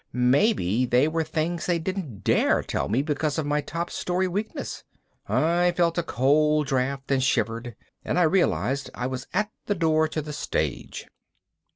Maybe 0.13 0.83
they 0.87 1.07
were 1.07 1.23
things 1.23 1.67
they 1.67 1.77
didn't 1.77 2.23
dare 2.23 2.63
tell 2.63 2.89
me 2.89 3.03
because 3.03 3.37
of 3.37 3.45
my 3.45 3.61
top 3.61 3.91
storey 3.91 4.27
weakness. 4.27 4.83
I 5.29 5.73
felt 5.77 5.99
a 5.99 6.01
cold 6.01 6.65
draft 6.65 7.11
and 7.11 7.23
shivered 7.23 7.75
and 8.03 8.17
I 8.17 8.23
realized 8.23 8.89
I 8.95 9.05
was 9.05 9.27
at 9.31 9.51
the 9.67 9.75
door 9.75 10.07
to 10.07 10.19
the 10.23 10.33
stage. 10.33 11.05